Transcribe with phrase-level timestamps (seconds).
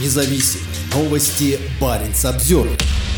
[0.00, 0.60] независим.
[0.94, 2.68] Новости Баренц обзор.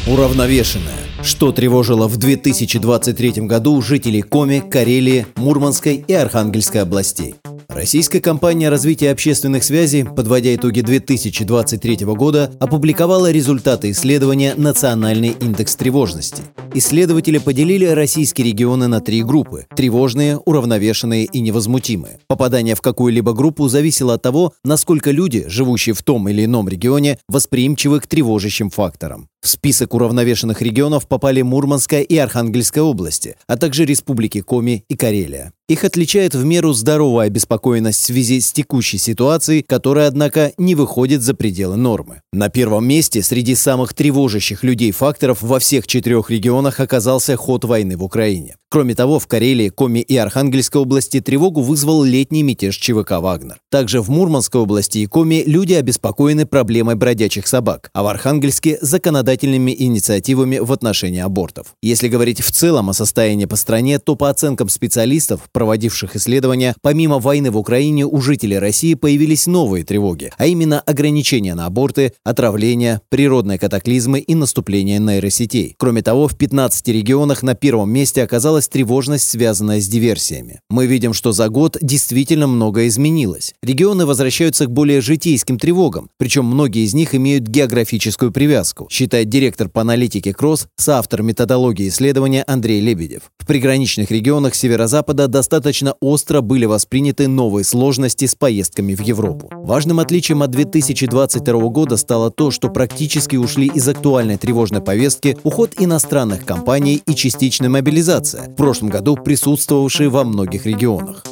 [0.06, 0.94] Уравновешенная.
[1.22, 7.34] Что тревожило в 2023 году жителей Коми, Карелии, Мурманской и Архангельской областей.
[7.76, 16.42] Российская компания развития общественных связей, подводя итоги 2023 года, опубликовала результаты исследования «Национальный индекс тревожности».
[16.72, 22.18] Исследователи поделили российские регионы на три группы– тревожные, уравновешенные и невозмутимые.
[22.26, 27.18] Попадание в какую-либо группу зависело от того, насколько люди, живущие в том или ином регионе,
[27.28, 29.28] восприимчивы к тревожащим факторам.
[29.46, 35.52] В список уравновешенных регионов попали Мурманская и Архангельская области, а также республики Коми и Карелия.
[35.68, 41.22] Их отличает в меру здоровая обеспокоенность в связи с текущей ситуацией, которая, однако, не выходит
[41.22, 42.22] за пределы нормы.
[42.32, 47.96] На первом месте среди самых тревожащих людей факторов во всех четырех регионах оказался ход войны
[47.96, 48.56] в Украине.
[48.76, 53.56] Кроме того, в Карелии, Коми и Архангельской области тревогу вызвал летний мятеж ЧВК «Вагнер».
[53.70, 59.74] Также в Мурманской области и Коми люди обеспокоены проблемой бродячих собак, а в Архангельске– законодательными
[59.74, 61.68] инициативами в отношении абортов.
[61.80, 67.18] Если говорить в целом о состоянии по стране, то по оценкам специалистов, проводивших исследования, помимо
[67.18, 73.00] войны в Украине у жителей России появились новые тревоги, а именно ограничения на аборты, отравления,
[73.08, 75.76] природные катаклизмы и наступление нейросетей.
[75.78, 78.22] Кроме того, в 15 регионах на первом месте
[78.66, 80.60] оказалась тревожность, связанная с диверсиями.
[80.70, 83.54] Мы видим, что за год действительно многое изменилось.
[83.62, 89.68] Регионы возвращаются к более житейским тревогам, причем многие из них имеют географическую привязку, считает директор
[89.68, 93.30] по аналитике КРОС, соавтор методологии исследования Андрей Лебедев.
[93.46, 99.48] В приграничных регионах Северо-Запада до достаточно остро были восприняты новые сложности с поездками в Европу.
[99.52, 105.74] Важным отличием от 2022 года стало то, что практически ушли из актуальной тревожной повестки уход
[105.78, 111.22] иностранных компаний и частичная мобилизация, в прошлом году присутствовавшие во многих регионах.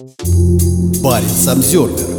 [1.02, 2.13] Баренц обзервер